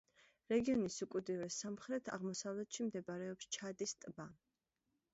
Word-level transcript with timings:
რეგიონის 0.53 0.97
უკიდურეს 1.07 1.59
სამხრეთ-აღმოსავლეთში 1.65 2.91
მდებარეობს 2.91 3.55
ჩადის 3.59 3.99
ტბა. 4.03 4.31